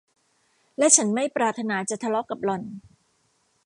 [0.77, 2.63] และฉันไม่ปรารถนาจะทะเลาะกับหล่อน